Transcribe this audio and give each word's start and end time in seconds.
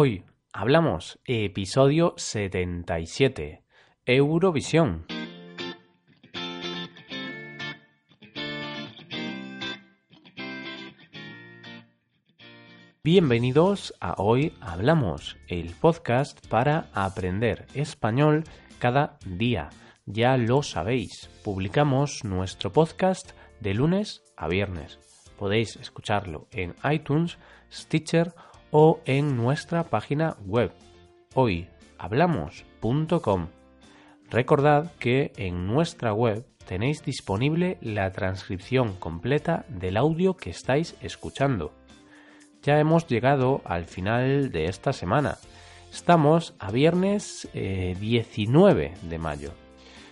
Hoy 0.00 0.22
hablamos 0.52 1.18
episodio 1.24 2.14
77, 2.16 3.64
Eurovisión. 4.06 5.04
Bienvenidos 13.02 13.92
a 13.98 14.14
Hoy 14.22 14.52
Hablamos, 14.60 15.36
el 15.48 15.74
podcast 15.74 16.46
para 16.46 16.90
aprender 16.94 17.66
español 17.74 18.44
cada 18.78 19.18
día. 19.26 19.70
Ya 20.06 20.36
lo 20.36 20.62
sabéis, 20.62 21.28
publicamos 21.42 22.22
nuestro 22.22 22.72
podcast 22.72 23.32
de 23.58 23.74
lunes 23.74 24.22
a 24.36 24.46
viernes. 24.46 25.00
Podéis 25.36 25.74
escucharlo 25.74 26.46
en 26.52 26.76
iTunes, 26.88 27.36
Stitcher 27.72 28.32
o 28.70 29.00
en 29.04 29.36
nuestra 29.36 29.84
página 29.84 30.36
web 30.44 30.72
hoyhablamos.com. 31.34 33.48
Recordad 34.30 34.92
que 34.98 35.32
en 35.36 35.66
nuestra 35.66 36.12
web 36.12 36.46
tenéis 36.66 37.02
disponible 37.02 37.78
la 37.80 38.12
transcripción 38.12 38.92
completa 38.94 39.64
del 39.68 39.96
audio 39.96 40.36
que 40.36 40.50
estáis 40.50 40.96
escuchando. 41.00 41.72
Ya 42.62 42.78
hemos 42.78 43.06
llegado 43.06 43.62
al 43.64 43.86
final 43.86 44.50
de 44.50 44.66
esta 44.66 44.92
semana. 44.92 45.38
Estamos 45.90 46.54
a 46.58 46.70
viernes 46.70 47.48
19 47.54 48.84
eh, 48.84 48.92
de 49.02 49.18
mayo. 49.18 49.52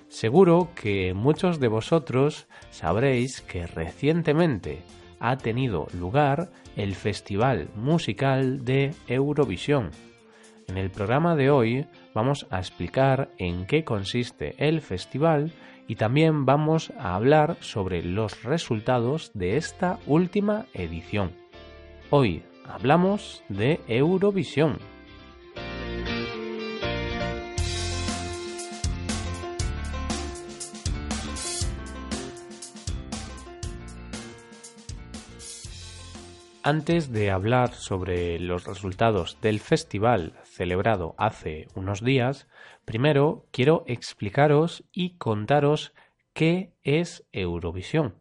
Seguro 0.09 0.71
que 0.75 1.13
muchos 1.13 1.61
de 1.61 1.69
vosotros 1.69 2.47
sabréis 2.71 3.43
que 3.43 3.67
recientemente 3.67 4.83
ha 5.21 5.37
tenido 5.37 5.87
lugar 5.99 6.51
el 6.77 6.95
Festival 6.95 7.69
Musical 7.75 8.65
de 8.65 8.95
Eurovisión. 9.07 9.91
En 10.69 10.77
el 10.77 10.91
programa 10.91 11.37
de 11.37 11.51
hoy 11.51 11.87
vamos 12.15 12.47
a 12.51 12.59
explicar 12.59 13.31
en 13.39 13.67
qué 13.67 13.85
consiste 13.85 14.55
el 14.59 14.81
festival 14.81 15.53
y 15.89 15.95
también 15.95 16.45
vamos 16.45 16.93
a 16.99 17.15
hablar 17.15 17.57
sobre 17.61 18.03
los 18.03 18.43
resultados 18.43 19.31
de 19.35 19.57
esta 19.57 19.99
última 20.07 20.67
edición. 20.75 21.33
Hoy 22.11 22.43
hablamos 22.69 23.45
de 23.49 23.81
Eurovisión. 23.87 24.79
Antes 36.67 37.13
de 37.13 37.31
hablar 37.31 37.75
sobre 37.75 38.41
los 38.41 38.65
resultados 38.67 39.41
del 39.41 39.61
festival 39.61 40.33
celebrado 40.43 41.15
hace 41.17 41.69
unos 41.77 42.03
días, 42.03 42.49
primero 42.85 43.47
quiero 43.53 43.85
explicaros 43.87 44.83
y 44.91 45.17
contaros 45.17 45.95
qué 46.33 46.73
es 46.83 47.25
Eurovisión. 47.31 48.17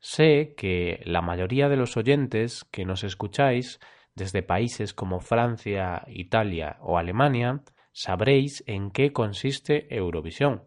Sé 0.00 0.54
que 0.56 1.00
la 1.04 1.22
mayoría 1.22 1.68
de 1.68 1.76
los 1.76 1.96
oyentes 1.96 2.64
que 2.72 2.84
nos 2.84 3.04
escucháis 3.04 3.78
desde 4.16 4.42
países 4.42 4.92
como 4.92 5.20
Francia, 5.20 6.02
Italia 6.08 6.78
o 6.80 6.98
Alemania 6.98 7.62
sabréis 7.92 8.64
en 8.66 8.90
qué 8.90 9.12
consiste 9.12 9.86
Eurovisión 9.94 10.64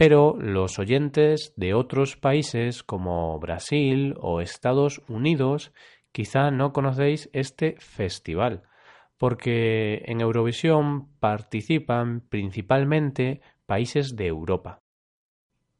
pero 0.00 0.34
los 0.40 0.78
oyentes 0.78 1.52
de 1.56 1.74
otros 1.74 2.16
países 2.16 2.82
como 2.82 3.38
Brasil 3.38 4.14
o 4.18 4.40
Estados 4.40 5.02
Unidos 5.08 5.74
quizá 6.10 6.50
no 6.50 6.72
conocéis 6.72 7.28
este 7.34 7.76
festival, 7.80 8.62
porque 9.18 10.00
en 10.06 10.22
Eurovisión 10.22 11.10
participan 11.18 12.22
principalmente 12.22 13.42
países 13.66 14.16
de 14.16 14.28
Europa. 14.28 14.80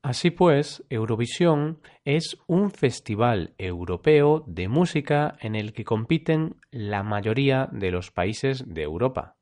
Así 0.02 0.30
pues, 0.30 0.84
Eurovisión 0.91 1.81
es 2.04 2.37
un 2.47 2.72
festival 2.72 3.54
europeo 3.56 4.44
de 4.47 4.69
música 4.69 5.38
en 5.41 5.54
el 5.54 5.72
que 5.72 5.84
compiten 5.84 6.56
la 6.70 7.02
mayoría 7.02 7.70
de 7.72 7.91
los 7.91 8.10
países 8.10 8.69
de 8.69 8.82
Europa. 8.82 9.38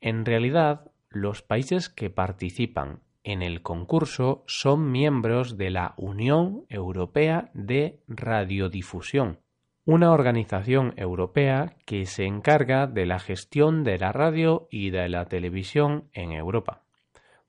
En 0.00 0.24
realidad, 0.24 0.90
los 1.10 1.42
países 1.42 1.90
que 1.90 2.08
participan 2.08 3.00
en 3.24 3.42
el 3.42 3.62
concurso 3.62 4.44
son 4.46 4.92
miembros 4.92 5.56
de 5.56 5.70
la 5.70 5.94
Unión 5.96 6.66
Europea 6.68 7.50
de 7.54 8.00
Radiodifusión, 8.06 9.40
una 9.86 10.12
organización 10.12 10.92
europea 10.96 11.74
que 11.86 12.06
se 12.06 12.26
encarga 12.26 12.86
de 12.86 13.06
la 13.06 13.18
gestión 13.18 13.82
de 13.82 13.98
la 13.98 14.12
radio 14.12 14.68
y 14.70 14.90
de 14.90 15.08
la 15.08 15.24
televisión 15.24 16.08
en 16.12 16.32
Europa. 16.32 16.82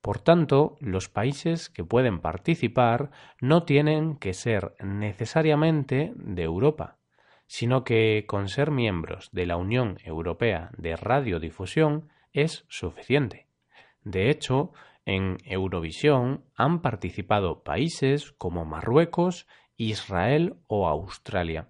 Por 0.01 0.19
tanto, 0.19 0.77
los 0.79 1.09
países 1.09 1.69
que 1.69 1.83
pueden 1.83 2.19
participar 2.19 3.11
no 3.41 3.63
tienen 3.63 4.15
que 4.17 4.33
ser 4.33 4.75
necesariamente 4.79 6.13
de 6.15 6.43
Europa, 6.43 6.97
sino 7.47 7.83
que 7.83 8.25
con 8.27 8.47
ser 8.47 8.71
miembros 8.71 9.29
de 9.31 9.45
la 9.45 9.57
Unión 9.57 9.97
Europea 10.03 10.71
de 10.77 10.95
Radiodifusión 10.95 12.09
es 12.33 12.65
suficiente. 12.69 13.47
De 14.03 14.29
hecho, 14.29 14.73
en 15.05 15.37
Eurovisión 15.45 16.43
han 16.55 16.81
participado 16.81 17.63
países 17.63 18.31
como 18.33 18.65
Marruecos, 18.65 19.47
Israel 19.77 20.57
o 20.67 20.87
Australia. 20.87 21.69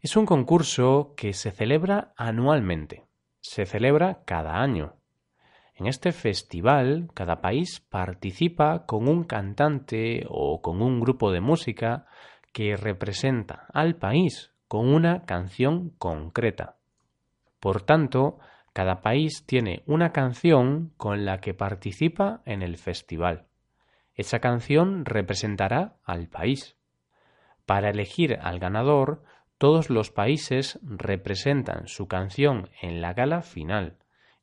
Es 0.00 0.16
un 0.16 0.26
concurso 0.26 1.14
que 1.16 1.32
se 1.32 1.52
celebra 1.52 2.12
anualmente. 2.16 3.04
Se 3.40 3.64
celebra 3.64 4.22
cada 4.24 4.60
año. 4.60 4.96
En 5.74 5.86
este 5.86 6.12
festival, 6.12 7.08
cada 7.14 7.40
país 7.40 7.80
participa 7.80 8.86
con 8.86 9.08
un 9.08 9.24
cantante 9.24 10.24
o 10.28 10.62
con 10.62 10.82
un 10.82 11.00
grupo 11.00 11.30
de 11.30 11.40
música 11.40 12.06
que 12.52 12.76
representa 12.76 13.66
al 13.72 13.96
país 13.96 14.52
con 14.68 14.88
una 14.88 15.24
canción 15.26 15.90
concreta. 15.90 16.76
Por 17.60 17.82
tanto, 17.82 18.38
cada 18.76 19.00
país 19.00 19.46
tiene 19.46 19.82
una 19.86 20.12
canción 20.12 20.92
con 20.98 21.24
la 21.24 21.40
que 21.40 21.54
participa 21.54 22.42
en 22.44 22.60
el 22.60 22.76
festival. 22.76 23.46
Esa 24.14 24.40
canción 24.40 25.06
representará 25.06 25.96
al 26.04 26.28
país. 26.28 26.76
Para 27.64 27.88
elegir 27.88 28.36
al 28.38 28.58
ganador, 28.58 29.22
todos 29.56 29.88
los 29.88 30.10
países 30.10 30.78
representan 30.82 31.88
su 31.88 32.06
canción 32.06 32.68
en 32.82 33.00
la 33.00 33.14
gala 33.14 33.40
final 33.40 33.96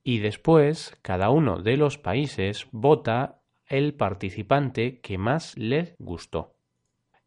y 0.04 0.18
después 0.18 0.98
cada 1.04 1.30
uno 1.30 1.62
de 1.62 1.78
los 1.78 2.00
países 2.00 2.66
vota 2.72 3.40
el 3.68 3.94
participante 3.94 5.00
que 5.02 5.20
más 5.20 5.56
les 5.60 5.96
gustó. 6.00 6.56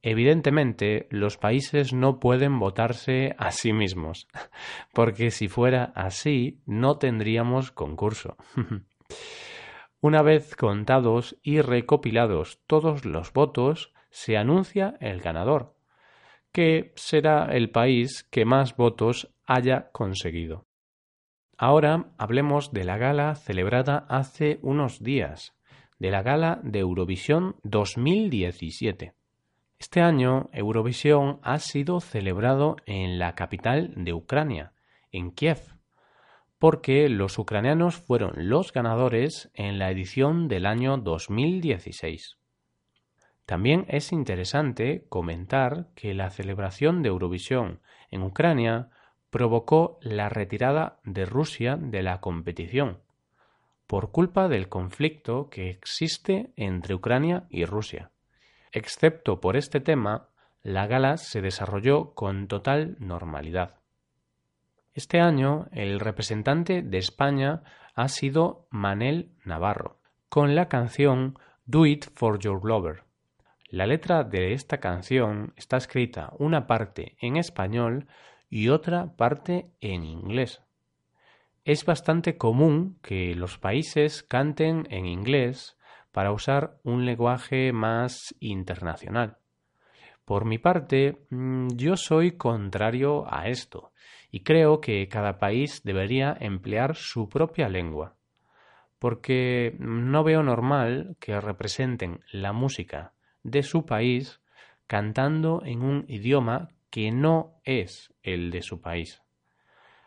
Evidentemente, 0.08 1.08
los 1.10 1.36
países 1.36 1.92
no 1.92 2.20
pueden 2.20 2.60
votarse 2.60 3.34
a 3.38 3.50
sí 3.50 3.72
mismos, 3.72 4.28
porque 4.94 5.32
si 5.32 5.48
fuera 5.48 5.92
así, 5.96 6.60
no 6.64 6.96
tendríamos 6.98 7.72
concurso. 7.72 8.36
Una 10.00 10.22
vez 10.22 10.54
contados 10.54 11.36
y 11.42 11.60
recopilados 11.60 12.60
todos 12.68 13.04
los 13.04 13.32
votos, 13.32 13.92
se 14.10 14.36
anuncia 14.36 14.96
el 15.00 15.20
ganador, 15.20 15.74
que 16.52 16.92
será 16.94 17.46
el 17.46 17.70
país 17.70 18.22
que 18.30 18.44
más 18.44 18.76
votos 18.76 19.34
haya 19.44 19.90
conseguido. 19.90 20.66
Ahora 21.58 22.12
hablemos 22.16 22.72
de 22.72 22.84
la 22.84 22.96
gala 22.96 23.34
celebrada 23.34 24.06
hace 24.08 24.60
unos 24.62 25.02
días, 25.02 25.56
de 25.98 26.12
la 26.12 26.22
gala 26.22 26.60
de 26.62 26.78
Eurovisión 26.78 27.56
2017. 27.64 29.15
Este 29.78 30.00
año 30.00 30.48
Eurovisión 30.52 31.38
ha 31.42 31.58
sido 31.58 32.00
celebrado 32.00 32.76
en 32.86 33.18
la 33.18 33.34
capital 33.34 33.92
de 33.94 34.14
Ucrania, 34.14 34.72
en 35.12 35.32
Kiev, 35.32 35.60
porque 36.58 37.10
los 37.10 37.38
ucranianos 37.38 37.96
fueron 37.96 38.48
los 38.48 38.72
ganadores 38.72 39.50
en 39.52 39.78
la 39.78 39.90
edición 39.90 40.48
del 40.48 40.64
año 40.64 40.96
2016. 40.96 42.38
También 43.44 43.84
es 43.88 44.12
interesante 44.12 45.04
comentar 45.10 45.88
que 45.94 46.14
la 46.14 46.30
celebración 46.30 47.02
de 47.02 47.10
Eurovisión 47.10 47.80
en 48.10 48.22
Ucrania 48.22 48.88
provocó 49.28 49.98
la 50.00 50.30
retirada 50.30 50.98
de 51.04 51.26
Rusia 51.26 51.76
de 51.76 52.02
la 52.02 52.20
competición, 52.22 53.02
por 53.86 54.10
culpa 54.10 54.48
del 54.48 54.70
conflicto 54.70 55.50
que 55.50 55.68
existe 55.68 56.52
entre 56.56 56.94
Ucrania 56.94 57.44
y 57.50 57.66
Rusia. 57.66 58.10
Excepto 58.76 59.40
por 59.40 59.56
este 59.56 59.80
tema, 59.80 60.28
la 60.62 60.86
gala 60.86 61.16
se 61.16 61.40
desarrolló 61.40 62.12
con 62.12 62.46
total 62.46 62.98
normalidad. 63.00 63.76
Este 64.92 65.18
año 65.18 65.66
el 65.72 65.98
representante 65.98 66.82
de 66.82 66.98
España 66.98 67.62
ha 67.94 68.08
sido 68.08 68.68
Manel 68.70 69.32
Navarro, 69.46 70.02
con 70.28 70.54
la 70.54 70.68
canción 70.68 71.38
Do 71.64 71.86
It 71.86 72.04
for 72.16 72.38
Your 72.38 72.66
Lover. 72.66 73.04
La 73.70 73.86
letra 73.86 74.24
de 74.24 74.52
esta 74.52 74.76
canción 74.76 75.54
está 75.56 75.78
escrita 75.78 76.34
una 76.38 76.66
parte 76.66 77.16
en 77.22 77.38
español 77.38 78.06
y 78.50 78.68
otra 78.68 79.16
parte 79.16 79.70
en 79.80 80.04
inglés. 80.04 80.60
es 81.64 81.86
bastante 81.86 82.36
común 82.36 82.98
que 83.00 83.34
los 83.34 83.56
países 83.56 84.22
canten 84.22 84.86
en 84.90 85.06
inglés 85.06 85.75
para 86.16 86.32
usar 86.32 86.78
un 86.82 87.04
lenguaje 87.04 87.74
más 87.74 88.34
internacional. 88.40 89.36
Por 90.24 90.46
mi 90.46 90.56
parte, 90.56 91.26
mm, 91.28 91.76
yo 91.76 91.98
soy 91.98 92.38
contrario 92.38 93.26
a 93.30 93.48
esto 93.48 93.92
y 94.30 94.40
creo 94.40 94.80
que 94.80 95.06
cada 95.08 95.38
país 95.38 95.82
debería 95.84 96.34
emplear 96.40 96.96
su 96.96 97.28
propia 97.28 97.68
lengua, 97.68 98.16
porque 98.98 99.76
no 99.78 100.24
veo 100.24 100.42
normal 100.42 101.18
que 101.20 101.38
representen 101.38 102.20
la 102.32 102.54
música 102.54 103.12
de 103.42 103.62
su 103.62 103.84
país 103.84 104.40
cantando 104.86 105.60
en 105.66 105.82
un 105.82 106.06
idioma 106.08 106.70
que 106.88 107.12
no 107.12 107.60
es 107.62 108.14
el 108.22 108.50
de 108.50 108.62
su 108.62 108.80
país. 108.80 109.20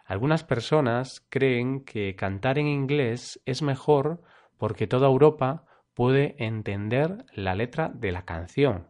Algunas 0.06 0.44
personas 0.44 1.24
creen 1.30 1.86
que 1.86 2.16
cantar 2.16 2.58
en 2.58 2.66
inglés 2.66 3.40
es 3.46 3.62
mejor 3.62 4.24
porque 4.58 4.88
toda 4.88 5.06
Europa 5.06 5.68
puede 6.00 6.38
entender 6.38 7.25
la 7.34 7.56
letra 7.56 7.92
de 7.94 8.13
la 8.13 8.24
canción 8.24 8.88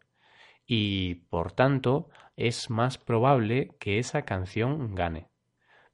y, 0.68 1.16
por 1.32 1.52
tanto, 1.54 2.10
es 2.36 2.70
más 2.70 3.00
probable 3.00 3.72
que 3.80 3.98
esa 3.98 4.26
canción 4.26 4.94
gane. 4.94 5.28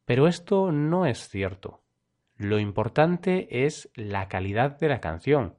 Pero 0.03 0.27
esto 0.27 0.73
no 0.73 1.05
es 1.05 1.29
cierto. 1.29 1.85
Lo 2.35 2.59
importante 2.59 3.65
es 3.65 3.89
la 3.95 4.27
calidad 4.27 4.77
de 4.77 4.89
la 4.89 4.99
canción 4.99 5.57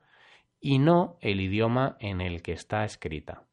y 0.60 0.78
no 0.78 1.16
el 1.22 1.40
idioma 1.40 1.96
en 2.00 2.20
el 2.20 2.42
que 2.42 2.52
está 2.52 2.84
escrita. 2.84 3.44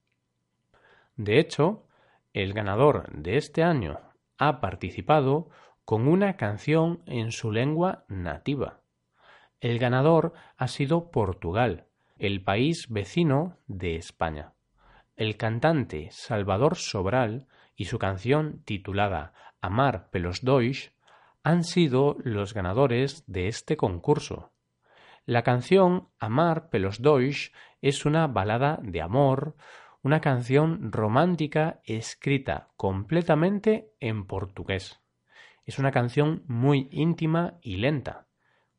De 1.16 1.40
hecho, 1.40 1.88
el 2.34 2.52
ganador 2.52 3.14
de 3.14 3.38
este 3.38 3.64
año 3.64 4.02
ha 4.38 4.60
participado 4.60 5.48
con 5.86 6.10
una 6.10 6.36
canción 6.36 7.02
en 7.06 7.32
su 7.32 7.54
lengua 7.54 8.04
nativa. 8.10 8.82
El 9.62 9.80
ganador 9.80 10.34
ha 10.58 10.68
sido 10.68 11.10
Portugal, 11.10 11.88
el 12.18 12.44
país 12.44 12.88
vecino 12.90 13.58
de 13.68 13.96
España. 13.96 14.54
El 15.16 15.38
cantante 15.38 16.10
Salvador 16.12 16.76
Sobral 16.76 17.48
y 17.76 17.86
su 17.86 17.98
canción 17.98 18.62
titulada 18.66 19.34
Amar 19.62 20.10
pelos 20.12 20.44
dois 20.44 20.94
han 21.44 21.64
sido 21.64 22.16
los 22.24 22.54
ganadores 22.54 23.24
de 23.28 23.48
este 23.48 23.78
concurso. 23.78 24.52
La 25.26 25.44
canción 25.44 26.10
Amar 26.20 26.70
pelos 26.70 27.02
dois 27.02 27.52
es 27.82 28.06
una 28.06 28.28
balada 28.28 28.80
de 28.82 29.02
amor, 29.02 29.56
una 30.02 30.20
canción 30.20 30.92
romántica 30.92 31.82
escrita 31.84 32.70
completamente 32.76 33.92
en 34.00 34.26
portugués. 34.26 35.00
Es 35.66 35.80
una 35.80 35.92
canción 35.92 36.44
muy 36.48 36.90
íntima 36.92 37.58
y 37.62 37.78
lenta, 37.78 38.28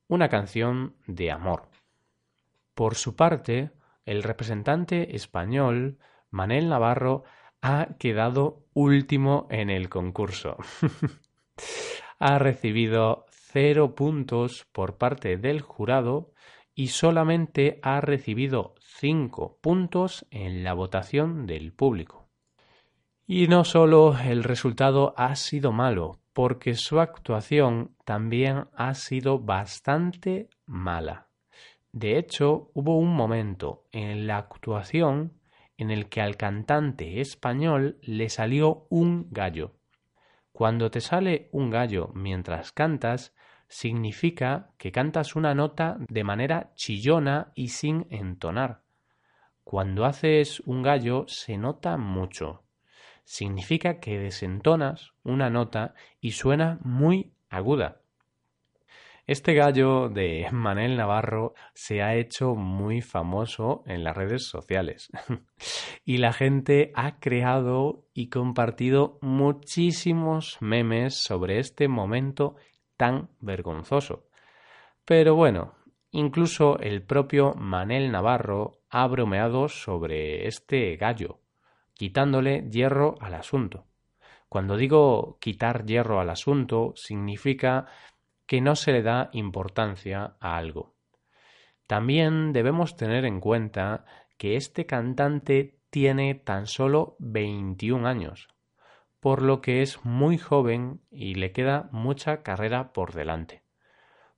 una 0.06 0.28
canción 0.28 0.96
de 1.06 1.30
amor. 1.30 1.73
Por 2.74 2.96
su 2.96 3.16
parte, 3.16 3.70
el 4.04 4.22
representante 4.22 5.14
español 5.16 5.98
Manel 6.30 6.68
Navarro 6.68 7.24
ha 7.62 7.96
quedado 7.98 8.66
último 8.74 9.46
en 9.50 9.70
el 9.70 9.88
concurso. 9.88 10.56
ha 12.18 12.38
recibido 12.38 13.26
cero 13.30 13.94
puntos 13.94 14.66
por 14.72 14.98
parte 14.98 15.36
del 15.36 15.60
jurado 15.60 16.32
y 16.74 16.88
solamente 16.88 17.78
ha 17.82 18.00
recibido 18.00 18.74
cinco 18.80 19.58
puntos 19.60 20.26
en 20.30 20.64
la 20.64 20.74
votación 20.74 21.46
del 21.46 21.72
público. 21.72 22.28
Y 23.26 23.46
no 23.46 23.64
solo 23.64 24.18
el 24.18 24.42
resultado 24.44 25.14
ha 25.16 25.34
sido 25.36 25.72
malo, 25.72 26.20
porque 26.32 26.74
su 26.74 27.00
actuación 27.00 27.96
también 28.04 28.66
ha 28.74 28.94
sido 28.94 29.38
bastante 29.38 30.50
mala. 30.66 31.28
De 31.94 32.18
hecho, 32.18 32.72
hubo 32.74 32.98
un 32.98 33.14
momento 33.14 33.84
en 33.92 34.26
la 34.26 34.38
actuación 34.38 35.34
en 35.76 35.92
el 35.92 36.08
que 36.08 36.20
al 36.20 36.36
cantante 36.36 37.20
español 37.20 37.98
le 38.02 38.28
salió 38.30 38.88
un 38.90 39.28
gallo. 39.30 39.76
Cuando 40.50 40.90
te 40.90 41.00
sale 41.00 41.48
un 41.52 41.70
gallo 41.70 42.10
mientras 42.12 42.72
cantas, 42.72 43.32
significa 43.68 44.72
que 44.76 44.90
cantas 44.90 45.36
una 45.36 45.54
nota 45.54 45.96
de 46.08 46.24
manera 46.24 46.72
chillona 46.74 47.52
y 47.54 47.68
sin 47.68 48.08
entonar. 48.10 48.82
Cuando 49.62 50.04
haces 50.04 50.58
un 50.66 50.82
gallo 50.82 51.26
se 51.28 51.56
nota 51.56 51.96
mucho. 51.96 52.64
Significa 53.22 54.00
que 54.00 54.18
desentonas 54.18 55.12
una 55.22 55.48
nota 55.48 55.94
y 56.20 56.32
suena 56.32 56.80
muy 56.82 57.34
aguda. 57.50 58.00
Este 59.26 59.54
gallo 59.54 60.10
de 60.10 60.46
Manel 60.52 60.98
Navarro 60.98 61.54
se 61.72 62.02
ha 62.02 62.14
hecho 62.14 62.54
muy 62.54 63.00
famoso 63.00 63.82
en 63.86 64.04
las 64.04 64.14
redes 64.14 64.48
sociales 64.48 65.10
y 66.04 66.18
la 66.18 66.34
gente 66.34 66.92
ha 66.94 67.20
creado 67.20 68.04
y 68.12 68.28
compartido 68.28 69.18
muchísimos 69.22 70.58
memes 70.60 71.22
sobre 71.22 71.58
este 71.58 71.88
momento 71.88 72.56
tan 72.98 73.30
vergonzoso. 73.40 74.26
Pero 75.06 75.34
bueno, 75.34 75.72
incluso 76.10 76.78
el 76.78 77.02
propio 77.02 77.54
Manel 77.54 78.12
Navarro 78.12 78.82
ha 78.90 79.06
bromeado 79.06 79.70
sobre 79.70 80.46
este 80.46 80.96
gallo, 80.96 81.40
quitándole 81.94 82.68
hierro 82.70 83.14
al 83.22 83.32
asunto. 83.32 83.86
Cuando 84.50 84.76
digo 84.76 85.38
quitar 85.40 85.86
hierro 85.86 86.20
al 86.20 86.28
asunto, 86.28 86.92
significa 86.94 87.86
que 88.46 88.60
no 88.60 88.76
se 88.76 88.92
le 88.92 89.02
da 89.02 89.30
importancia 89.32 90.36
a 90.40 90.56
algo. 90.56 90.94
También 91.86 92.52
debemos 92.52 92.96
tener 92.96 93.24
en 93.24 93.40
cuenta 93.40 94.04
que 94.38 94.56
este 94.56 94.86
cantante 94.86 95.80
tiene 95.90 96.34
tan 96.34 96.66
solo 96.66 97.16
21 97.20 98.06
años, 98.08 98.48
por 99.20 99.42
lo 99.42 99.60
que 99.60 99.82
es 99.82 100.04
muy 100.04 100.38
joven 100.38 101.02
y 101.10 101.34
le 101.34 101.52
queda 101.52 101.88
mucha 101.92 102.42
carrera 102.42 102.92
por 102.92 103.12
delante. 103.12 103.62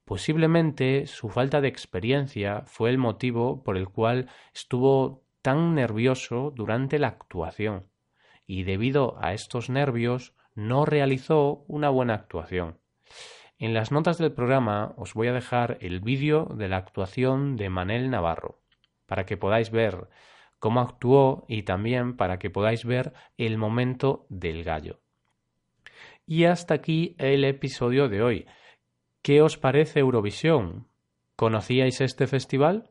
Posiblemente 0.04 1.06
su 1.06 1.28
falta 1.28 1.60
de 1.60 1.68
experiencia 1.68 2.62
fue 2.66 2.90
el 2.90 2.98
motivo 2.98 3.64
por 3.64 3.76
el 3.76 3.88
cual 3.88 4.28
estuvo 4.54 5.24
tan 5.42 5.74
nervioso 5.74 6.52
durante 6.54 6.98
la 6.98 7.08
actuación, 7.08 7.88
y 8.46 8.62
debido 8.62 9.16
a 9.20 9.32
estos 9.32 9.70
nervios 9.70 10.34
no 10.54 10.84
realizó 10.84 11.64
una 11.66 11.88
buena 11.88 12.14
actuación. 12.14 12.78
En 13.58 13.72
las 13.72 13.90
notas 13.90 14.18
del 14.18 14.32
programa 14.32 14.92
os 14.96 15.14
voy 15.14 15.28
a 15.28 15.32
dejar 15.32 15.78
el 15.80 16.00
vídeo 16.00 16.44
de 16.44 16.68
la 16.68 16.76
actuación 16.76 17.56
de 17.56 17.70
Manel 17.70 18.10
Navarro, 18.10 18.60
para 19.06 19.25
que 19.25 19.38
podáis 19.38 19.70
ver 19.70 20.08
cómo 20.58 20.80
actuó 20.80 21.46
y 21.48 21.62
también 21.62 22.16
para 22.16 22.38
que 22.38 22.50
podáis 22.50 22.84
ver 22.84 23.14
el 23.38 23.56
momento 23.56 24.26
del 24.28 24.62
gallo. 24.62 25.00
Y 26.26 26.44
hasta 26.44 26.75
aquí 26.75 27.14
el 27.18 27.44
episodio 27.44 28.08
de 28.08 28.22
hoy. 28.22 28.46
¿Qué 29.22 29.40
os 29.40 29.56
parece 29.56 30.00
Eurovisión? 30.00 30.88
¿Conocíais 31.36 32.00
este 32.00 32.26
festival? 32.26 32.90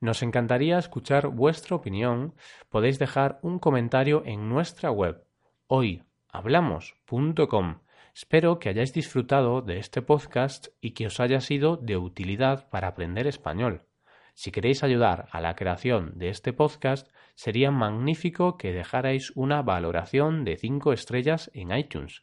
Nos 0.00 0.22
encantaría 0.22 0.78
escuchar 0.78 1.28
vuestra 1.28 1.76
opinión. 1.76 2.34
Podéis 2.68 2.98
dejar 2.98 3.38
un 3.42 3.58
comentario 3.58 4.22
en 4.26 4.48
nuestra 4.48 4.90
web 4.90 5.24
hoyhablamos.com 5.68 7.78
Espero 8.14 8.58
que 8.58 8.68
hayáis 8.68 8.92
disfrutado 8.92 9.62
de 9.62 9.78
este 9.78 10.02
podcast 10.02 10.68
y 10.82 10.90
que 10.90 11.06
os 11.06 11.18
haya 11.18 11.40
sido 11.40 11.78
de 11.78 11.96
utilidad 11.96 12.68
para 12.68 12.88
aprender 12.88 13.26
español. 13.26 13.86
Si 14.34 14.50
queréis 14.52 14.82
ayudar 14.82 15.28
a 15.30 15.40
la 15.40 15.56
creación 15.56 16.12
de 16.18 16.28
este 16.28 16.52
podcast, 16.52 17.10
sería 17.34 17.70
magnífico 17.70 18.58
que 18.58 18.72
dejarais 18.72 19.32
una 19.34 19.62
valoración 19.62 20.44
de 20.44 20.58
5 20.58 20.92
estrellas 20.92 21.50
en 21.54 21.74
iTunes. 21.74 22.22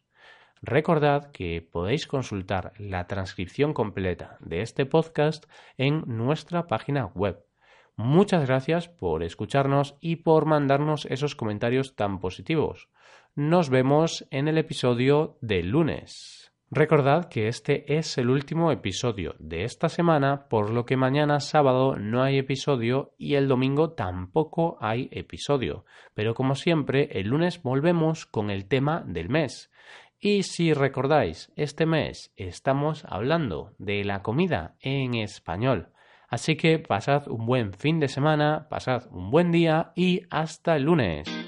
Recordad 0.61 1.31
que 1.31 1.61
podéis 1.61 2.05
consultar 2.05 2.73
la 2.77 3.07
transcripción 3.07 3.73
completa 3.73 4.37
de 4.41 4.61
este 4.61 4.85
podcast 4.85 5.45
en 5.77 6.03
nuestra 6.05 6.67
página 6.67 7.07
web. 7.07 7.43
Muchas 7.95 8.45
gracias 8.45 8.89
por 8.89 9.23
escucharnos 9.23 9.97
y 10.01 10.17
por 10.17 10.45
mandarnos 10.45 11.05
esos 11.05 11.35
comentarios 11.35 11.95
tan 11.95 12.19
positivos. 12.19 12.89
Nos 13.35 13.69
vemos 13.69 14.27
en 14.31 14.47
el 14.47 14.57
episodio 14.57 15.37
del 15.41 15.69
lunes. 15.69 16.51
Recordad 16.71 17.29
que 17.29 17.47
este 17.47 17.97
es 17.97 18.17
el 18.17 18.29
último 18.29 18.71
episodio 18.71 19.35
de 19.39 19.63
esta 19.63 19.87
semana, 19.87 20.47
por 20.49 20.71
lo 20.71 20.85
que 20.85 20.97
mañana 20.97 21.39
sábado 21.39 21.95
no 21.95 22.21
hay 22.21 22.37
episodio 22.37 23.13
y 23.17 23.35
el 23.35 23.47
domingo 23.47 23.91
tampoco 23.93 24.77
hay 24.81 25.09
episodio. 25.11 25.85
Pero 26.13 26.33
como 26.33 26.55
siempre, 26.55 27.09
el 27.19 27.27
lunes 27.27 27.61
volvemos 27.63 28.25
con 28.25 28.49
el 28.49 28.67
tema 28.67 29.03
del 29.05 29.29
mes. 29.29 29.71
Y 30.19 30.43
si 30.43 30.73
recordáis, 30.73 31.51
este 31.55 31.85
mes 31.85 32.33
estamos 32.35 33.05
hablando 33.05 33.73
de 33.77 34.03
la 34.03 34.21
comida 34.21 34.75
en 34.81 35.13
español. 35.13 35.93
Así 36.27 36.57
que 36.57 36.77
pasad 36.77 37.27
un 37.27 37.45
buen 37.45 37.73
fin 37.73 37.99
de 37.99 38.07
semana, 38.07 38.67
pasad 38.69 39.07
un 39.11 39.31
buen 39.31 39.51
día 39.51 39.91
y 39.95 40.23
hasta 40.29 40.75
el 40.75 40.83
lunes. 40.83 41.38